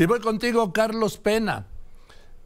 Y 0.00 0.06
voy 0.06 0.18
contigo, 0.20 0.72
Carlos 0.72 1.18
Pena. 1.18 1.66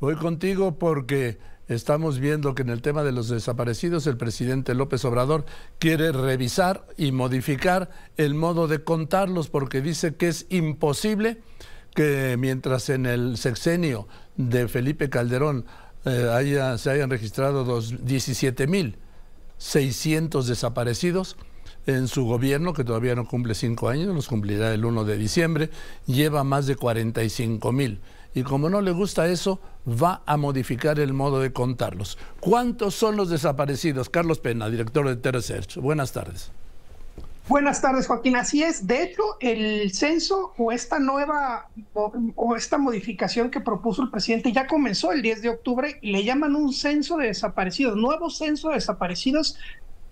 Voy 0.00 0.16
contigo 0.16 0.76
porque 0.76 1.38
estamos 1.68 2.18
viendo 2.18 2.56
que 2.56 2.62
en 2.62 2.70
el 2.70 2.82
tema 2.82 3.04
de 3.04 3.12
los 3.12 3.28
desaparecidos 3.28 4.08
el 4.08 4.16
presidente 4.16 4.74
López 4.74 5.04
Obrador 5.04 5.44
quiere 5.78 6.10
revisar 6.10 6.84
y 6.96 7.12
modificar 7.12 7.90
el 8.16 8.34
modo 8.34 8.66
de 8.66 8.82
contarlos 8.82 9.50
porque 9.50 9.82
dice 9.82 10.16
que 10.16 10.26
es 10.26 10.46
imposible 10.48 11.42
que 11.94 12.34
mientras 12.40 12.88
en 12.88 13.06
el 13.06 13.36
sexenio 13.36 14.08
de 14.36 14.66
Felipe 14.66 15.08
Calderón 15.08 15.64
eh, 16.06 16.28
haya, 16.32 16.76
se 16.76 16.90
hayan 16.90 17.08
registrado 17.08 17.64
17.600 17.64 20.42
desaparecidos, 20.42 21.36
en 21.86 22.08
su 22.08 22.24
gobierno, 22.24 22.72
que 22.72 22.84
todavía 22.84 23.14
no 23.14 23.26
cumple 23.26 23.54
cinco 23.54 23.88
años, 23.88 24.14
los 24.14 24.28
cumplirá 24.28 24.72
el 24.72 24.84
1 24.84 25.04
de 25.04 25.16
diciembre, 25.16 25.70
lleva 26.06 26.44
más 26.44 26.66
de 26.66 26.76
45 26.76 27.72
mil. 27.72 28.00
Y 28.34 28.42
como 28.42 28.68
no 28.68 28.80
le 28.80 28.90
gusta 28.90 29.28
eso, 29.28 29.60
va 29.86 30.22
a 30.26 30.36
modificar 30.36 30.98
el 30.98 31.12
modo 31.12 31.40
de 31.40 31.52
contarlos. 31.52 32.18
¿Cuántos 32.40 32.94
son 32.94 33.16
los 33.16 33.30
desaparecidos? 33.30 34.08
Carlos 34.08 34.40
Pena, 34.40 34.68
director 34.68 35.06
de 35.08 35.16
Terresearch. 35.16 35.76
Buenas 35.76 36.12
tardes. 36.12 36.50
Buenas 37.46 37.82
tardes, 37.82 38.06
Joaquín. 38.06 38.36
Así 38.36 38.62
es. 38.62 38.86
De 38.86 39.02
hecho, 39.02 39.22
el 39.38 39.92
censo 39.92 40.54
o 40.56 40.72
esta 40.72 40.98
nueva 40.98 41.68
o, 41.92 42.56
esta 42.56 42.78
modificación 42.78 43.50
que 43.50 43.60
propuso 43.60 44.02
el 44.02 44.10
presidente 44.10 44.50
ya 44.50 44.66
comenzó 44.66 45.12
el 45.12 45.20
10 45.20 45.42
de 45.42 45.48
octubre 45.50 45.98
le 46.00 46.24
llaman 46.24 46.56
un 46.56 46.72
censo 46.72 47.18
de 47.18 47.26
desaparecidos, 47.26 47.96
nuevo 47.96 48.30
censo 48.30 48.70
de 48.70 48.76
desaparecidos 48.76 49.58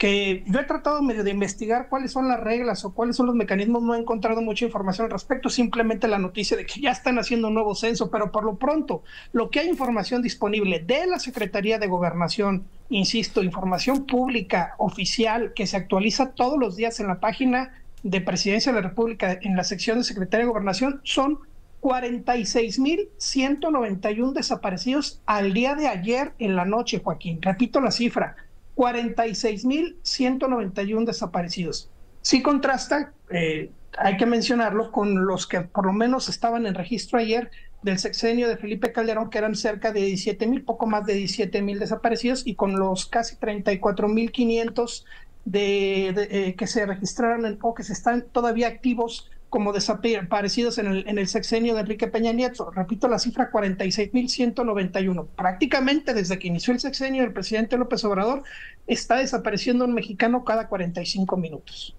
que 0.03 0.43
yo 0.49 0.59
he 0.59 0.65
tratado 0.65 1.01
de 1.01 1.31
investigar 1.31 1.89
cuáles 1.89 2.11
son 2.11 2.27
las 2.27 2.41
reglas 2.41 2.85
o 2.85 2.93
cuáles 2.93 3.15
son 3.15 3.27
los 3.27 3.37
mecanismos, 3.37 3.85
no 3.85 3.95
he 3.95 4.01
encontrado 4.01 4.43
mucha 4.43 4.65
información 4.65 5.05
al 5.05 5.13
respecto, 5.13 5.49
simplemente 5.49 6.09
la 6.09 6.19
noticia 6.19 6.57
de 6.57 6.67
que 6.67 6.81
ya 6.81 6.91
están 6.91 7.21
haciendo 7.21 7.47
un 7.47 7.55
nuevo 7.55 7.77
censo, 7.77 8.11
pero 8.11 8.33
por 8.33 8.43
lo 8.43 8.57
pronto, 8.57 9.05
lo 9.31 9.49
que 9.49 9.61
hay 9.61 9.69
información 9.69 10.21
disponible 10.21 10.81
de 10.81 11.07
la 11.07 11.21
Secretaría 11.21 11.79
de 11.79 11.87
Gobernación, 11.87 12.65
insisto, 12.89 13.45
información 13.45 14.05
pública, 14.05 14.75
oficial, 14.79 15.53
que 15.55 15.69
se 15.69 15.77
actualiza 15.77 16.33
todos 16.33 16.59
los 16.59 16.75
días 16.75 16.99
en 16.99 17.07
la 17.07 17.21
página 17.21 17.81
de 18.03 18.21
Presidencia 18.21 18.73
de 18.73 18.83
la 18.83 18.89
República, 18.89 19.39
en 19.41 19.55
la 19.55 19.63
sección 19.63 19.99
de 19.99 20.05
Secretaría 20.05 20.47
de 20.47 20.51
Gobernación, 20.51 21.01
son 21.05 21.39
46.191 21.81 24.33
desaparecidos 24.33 25.21
al 25.27 25.53
día 25.53 25.77
de 25.77 25.87
ayer 25.87 26.33
en 26.41 26.57
la 26.57 26.65
noche, 26.65 27.01
Joaquín. 27.05 27.41
Repito 27.41 27.81
la 27.81 27.93
cifra, 27.93 28.35
46.191 28.77 31.05
desaparecidos. 31.05 31.91
Sí 32.21 32.43
contrasta, 32.43 33.13
eh, 33.31 33.71
hay 33.99 34.17
que 34.17 34.27
mencionarlo, 34.27 34.93
con 34.93 35.27
los 35.27 35.47
que 35.47 35.63
por 35.63 35.87
lo 35.87 35.93
menos 35.93 36.29
estaban 36.29 36.67
en 36.67 36.75
registro 36.75 37.19
ayer 37.19 37.51
del 37.83 37.99
sexenio 37.99 38.49
de 38.49 38.57
Felipe 38.57 38.93
Calderón, 38.93 39.29
que 39.29 39.39
eran 39.39 39.57
cerca 39.57 39.93
de 39.93 40.03
17 40.03 40.47
mil, 40.47 40.63
poco 40.63 40.87
más 40.87 41.05
de 41.05 41.15
17 41.15 41.63
mil 41.63 41.79
desaparecidos, 41.79 42.47
y 42.47 42.55
con 42.55 42.79
los 42.79 43.07
casi 43.07 43.37
34 43.37 44.09
mil 44.09 44.31
500 44.31 45.05
de, 45.45 46.09
eh, 46.09 46.55
que 46.55 46.67
se 46.69 46.87
registraron 46.87 47.59
o 47.61 47.75
que 47.75 47.83
se 47.83 47.93
están 47.93 48.23
todavía 48.23 48.69
activos 48.69 49.29
como 49.53 49.75
desaparecidos 49.75 50.79
en 50.79 50.87
el, 50.87 51.07
en 51.07 51.19
el 51.19 51.29
sexenio 51.29 51.75
de 51.75 51.81
Enrique 51.81 52.07
Peña 52.07 52.33
Nieto. 52.33 52.71
Repito 52.71 53.07
la 53.07 53.19
cifra, 53.19 53.53
46.191. 53.53 55.27
Prácticamente 55.37 56.15
desde 56.15 56.39
que 56.39 56.49
inició 56.49 56.73
el 56.73 56.81
sexenio 56.81 57.23
del 57.23 57.35
presidente 57.35 57.77
López 57.77 58.03
Obrador, 58.07 58.45
está 58.87 59.17
desapareciendo 59.17 59.85
un 59.85 59.93
mexicano 59.93 60.43
cada 60.43 60.69
45 60.69 61.37
minutos. 61.37 61.95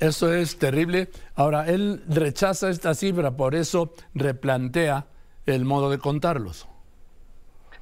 Eso 0.00 0.34
es 0.34 0.58
terrible. 0.58 1.10
Ahora, 1.36 1.68
él 1.68 2.02
rechaza 2.08 2.68
esta 2.70 2.92
cifra, 2.96 3.36
por 3.36 3.54
eso 3.54 3.94
replantea 4.12 5.06
el 5.46 5.64
modo 5.64 5.90
de 5.90 5.98
contarlos. 5.98 6.66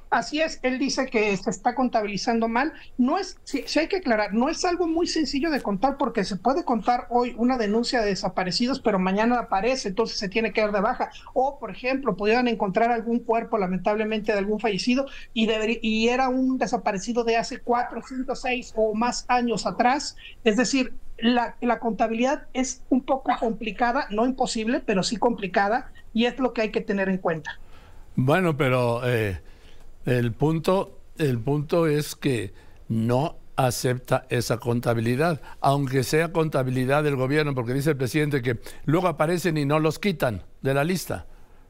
Así 0.09 0.41
es, 0.41 0.59
él 0.63 0.79
dice 0.79 1.05
que 1.05 1.37
se 1.37 1.51
está 1.51 1.75
contabilizando 1.75 2.47
mal. 2.47 2.73
No 2.97 3.19
es, 3.19 3.37
si, 3.43 3.63
hay 3.77 3.87
que 3.87 3.97
aclarar, 3.97 4.33
no 4.33 4.49
es 4.49 4.65
algo 4.65 4.87
muy 4.87 5.05
sencillo 5.05 5.51
de 5.51 5.61
contar 5.61 5.97
porque 5.97 6.23
se 6.23 6.35
puede 6.35 6.63
contar 6.63 7.05
hoy 7.11 7.35
una 7.37 7.59
denuncia 7.59 8.01
de 8.01 8.07
desaparecidos, 8.07 8.79
pero 8.79 8.97
mañana 8.97 9.37
aparece, 9.37 9.89
entonces 9.89 10.17
se 10.17 10.27
tiene 10.27 10.51
que 10.51 10.61
dar 10.61 10.71
de 10.71 10.81
baja. 10.81 11.11
O, 11.33 11.59
por 11.59 11.69
ejemplo, 11.69 12.15
pudieran 12.15 12.47
encontrar 12.47 12.91
algún 12.91 13.19
cuerpo, 13.19 13.59
lamentablemente, 13.59 14.31
de 14.31 14.39
algún 14.39 14.59
fallecido 14.59 15.05
y, 15.33 15.47
y 15.83 16.09
era 16.09 16.29
un 16.29 16.57
desaparecido 16.57 17.23
de 17.23 17.37
hace 17.37 17.59
cuatro, 17.59 18.01
cinco, 18.07 18.35
seis 18.35 18.73
o 18.75 18.95
más 18.95 19.25
años 19.27 19.67
atrás. 19.67 20.15
Es 20.43 20.57
decir, 20.57 20.95
la, 21.19 21.55
la 21.61 21.77
contabilidad 21.77 22.47
es 22.53 22.81
un 22.89 23.01
poco 23.01 23.31
complicada, 23.39 24.07
no 24.09 24.25
imposible, 24.25 24.81
pero 24.83 25.03
sí 25.03 25.17
complicada, 25.17 25.91
y 26.15 26.25
es 26.25 26.39
lo 26.39 26.53
que 26.53 26.63
hay 26.63 26.71
que 26.71 26.81
tener 26.81 27.09
en 27.09 27.19
cuenta. 27.19 27.59
Bueno, 28.15 28.57
pero... 28.57 29.07
Eh 29.07 29.39
el 30.05 30.31
punto, 30.31 30.99
el 31.17 31.39
punto 31.39 31.87
es 31.87 32.15
que 32.15 32.53
no 32.87 33.35
acepta 33.55 34.25
esa 34.29 34.57
contabilidad, 34.57 35.41
aunque 35.59 36.03
sea 36.03 36.31
contabilidad 36.31 37.03
del 37.03 37.17
gobierno, 37.17 37.53
porque 37.53 37.73
dice 37.73 37.91
el 37.91 37.97
presidente 37.97 38.41
que 38.41 38.59
luego 38.85 39.07
aparecen 39.07 39.57
y 39.57 39.65
no 39.65 39.79
los 39.79 39.99
quitan 39.99 40.43
de 40.61 40.73
la 40.73 40.83
lista. 40.83 41.27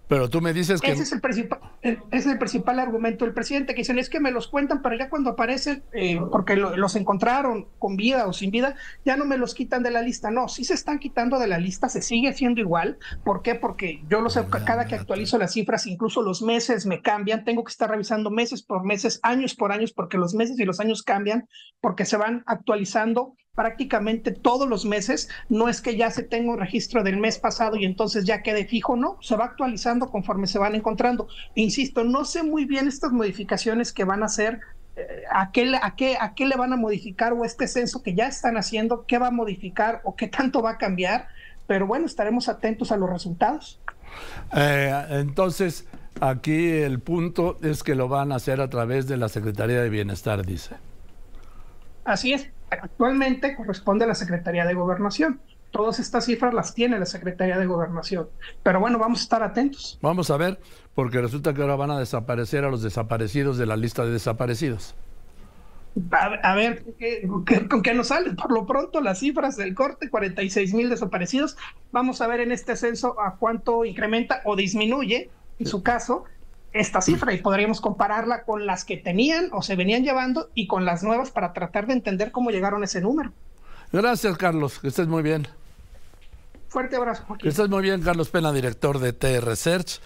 Pero 0.10 0.28
tú 0.28 0.42
me 0.42 0.54
dices 0.54 0.82
que... 0.82 0.92
Ese 0.92 1.04
es 1.04 1.12
el 1.12 1.22
principal, 1.22 1.60
es 1.84 2.26
el 2.26 2.40
principal 2.40 2.80
argumento 2.80 3.26
del 3.26 3.34
presidente, 3.36 3.76
que 3.76 3.82
dicen 3.82 4.00
es 4.00 4.10
que 4.10 4.20
me 4.20 4.32
los 4.32 4.48
cuentan, 4.48 4.82
pero 4.82 4.98
ya 4.98 5.08
cuando 5.08 5.30
aparecen, 5.30 5.84
eh, 5.94 6.20
porque 6.32 6.56
los 6.56 6.96
encontraron 6.96 7.68
con 7.78 7.96
vida 7.96 8.26
o 8.26 8.34
sin 8.34 8.50
vida, 8.50 8.76
ya 9.06 9.16
no 9.18 9.26
me 9.26 9.38
los 9.38 9.54
quitan 9.54 9.84
de 9.84 9.92
la 9.92 10.02
lista. 10.02 10.32
No, 10.32 10.48
si 10.48 10.64
se 10.64 10.74
están 10.74 10.98
quitando 10.98 11.38
de 11.38 11.46
la 11.46 11.60
lista, 11.60 11.90
se 11.90 12.02
sigue 12.02 12.30
haciendo 12.30 12.60
igual. 12.60 12.98
¿Por 13.24 13.44
qué? 13.44 13.54
Porque 13.54 14.02
yo 14.10 14.22
lo 14.22 14.32
sé, 14.32 14.44
cada 14.66 14.88
que 14.88 14.96
actualizo 14.96 15.38
las 15.38 15.54
cifras, 15.54 15.86
incluso 15.86 16.24
los 16.24 16.42
meses 16.42 16.88
me 16.88 17.04
cambian, 17.04 17.46
tengo 17.46 17.64
que 17.64 17.72
estar 17.72 17.88
revisando 17.88 18.32
meses 18.32 18.64
por 18.64 18.84
meses, 18.84 19.20
años 19.22 19.54
por 19.54 19.72
años, 19.72 19.94
porque 19.94 20.18
los 20.18 20.34
meses 20.34 20.60
y 20.60 20.66
los 20.66 20.80
años 20.80 21.04
cambian, 21.04 21.48
porque 21.82 22.06
se 22.06 22.18
van 22.18 22.44
actualizando 22.48 23.36
prácticamente 23.56 24.32
todos 24.32 24.70
los 24.70 24.86
meses. 24.86 25.30
No 25.50 25.68
es 25.68 25.82
que 25.82 25.98
ya 25.98 26.10
se 26.12 26.24
tenga 26.24 26.52
un 26.52 26.60
registro 26.60 27.04
del 27.04 27.18
mes 27.18 27.38
pasado 27.40 27.76
y 27.76 27.86
entonces 27.86 28.26
ya 28.26 28.42
quede 28.42 28.66
fijo, 28.66 28.96
no, 28.96 29.18
se 29.22 29.36
va 29.36 29.46
actualizando 29.46 30.10
conforme 30.10 30.48
se 30.48 30.60
van 30.60 30.76
encontrando. 30.76 31.28
Insisto, 31.56 32.04
no 32.04 32.24
sé 32.26 32.44
muy 32.44 32.66
bien 32.66 32.88
estas 32.88 33.12
modificaciones 33.12 33.92
que 33.92 34.06
van 34.06 34.24
a 34.24 34.28
hacer. 34.28 34.62
Eh, 34.96 35.24
¿A 35.32 35.52
qué, 35.52 35.74
a, 35.82 35.96
qué, 35.96 36.18
¿A 36.20 36.34
qué 36.36 36.46
le 36.46 36.56
van 36.56 36.74
a 36.74 36.78
modificar 36.78 37.34
o 37.34 37.44
este 37.44 37.68
censo 37.68 38.02
que 38.02 38.14
ya 38.14 38.28
están 38.28 38.58
haciendo, 38.58 39.06
qué 39.06 39.18
va 39.18 39.28
a 39.28 39.32
modificar 39.32 40.02
o 40.04 40.16
qué 40.16 40.28
tanto 40.28 40.62
va 40.62 40.72
a 40.72 40.78
cambiar? 40.78 41.28
Pero 41.68 41.86
bueno, 41.86 42.06
estaremos 42.06 42.50
atentos 42.50 42.92
a 42.92 42.98
los 42.98 43.10
resultados. 43.10 43.80
Eh, 44.56 45.06
entonces, 45.10 45.86
aquí 46.22 46.70
el 46.70 47.00
punto 47.00 47.58
es 47.62 47.84
que 47.84 47.94
lo 47.94 48.08
van 48.08 48.32
a 48.32 48.36
hacer 48.36 48.62
a 48.62 48.70
través 48.70 49.08
de 49.08 49.18
la 49.18 49.30
Secretaría 49.30 49.82
de 49.82 49.90
Bienestar, 49.90 50.46
dice. 50.46 50.76
Así 52.06 52.34
es, 52.34 52.50
actualmente 52.72 53.56
corresponde 53.56 54.06
a 54.06 54.08
la 54.08 54.16
Secretaría 54.16 54.66
de 54.66 54.74
Gobernación. 54.74 55.40
Todas 55.72 56.00
estas 56.00 56.26
cifras 56.26 56.54
las 56.54 56.74
tiene 56.74 56.98
la 56.98 57.06
Secretaría 57.06 57.58
de 57.58 57.66
Gobernación. 57.66 58.28
Pero 58.64 58.80
bueno, 58.80 58.98
vamos 58.98 59.20
a 59.20 59.24
estar 59.24 59.44
atentos. 59.44 60.00
Vamos 60.02 60.32
a 60.32 60.38
ver, 60.38 60.60
porque 60.96 61.22
resulta 61.22 61.54
que 61.54 61.62
ahora 61.62 61.76
van 61.76 61.92
a 61.92 62.00
desaparecer 62.00 62.64
a 62.64 62.70
los 62.70 62.82
desaparecidos 62.82 63.58
de 63.58 63.66
la 63.66 63.78
lista 63.78 64.04
de 64.04 64.12
desaparecidos. 64.12 64.96
A, 66.12 66.56
ver, 66.56 66.84
¿con 67.70 67.82
qué 67.82 67.94
nos 67.94 68.08
sale? 68.08 68.34
Por 68.34 68.52
lo 68.52 68.66
pronto, 68.66 69.02
las 69.02 69.20
cifras 69.20 69.58
del 69.58 69.76
corte, 69.76 70.10
46 70.10 70.74
mil 70.74 70.90
desaparecidos. 70.90 71.58
Vamos 71.92 72.22
a 72.22 72.28
ver 72.28 72.40
en 72.40 72.52
este 72.52 72.76
censo 72.76 73.20
a 73.20 73.36
cuánto 73.36 73.86
incrementa 73.86 74.42
o 74.46 74.56
disminuye, 74.56 75.30
en 75.58 75.66
su 75.66 75.84
caso, 75.84 76.26
esta 76.74 77.02
cifra 77.02 77.34
y 77.34 77.38
podríamos 77.40 77.82
compararla 77.82 78.44
con 78.44 78.66
las 78.66 78.86
que 78.86 78.98
tenían 78.98 79.50
o 79.52 79.62
se 79.62 79.76
venían 79.76 80.04
llevando 80.04 80.50
y 80.54 80.68
con 80.68 80.86
las 80.86 81.04
nuevas 81.04 81.32
para 81.32 81.54
tratar 81.54 81.88
de 81.88 81.94
entender 81.94 82.32
cómo 82.32 82.52
llegaron 82.52 82.82
a 82.82 82.86
ese 82.86 83.02
número. 83.02 83.32
Gracias, 83.92 84.38
Carlos. 84.38 84.80
Que 84.80 84.90
estés 84.90 85.08
muy 85.08 85.24
bien. 85.24 85.48
Fuerte 86.68 86.96
abrazo. 86.96 87.26
Que 87.40 87.50
estés 87.50 87.68
muy 87.68 87.82
bien, 87.82 88.02
Carlos 88.02 88.30
Pena, 88.30 88.52
director 88.52 89.00
de 89.00 89.14
T 89.14 89.42
Research. 89.42 90.00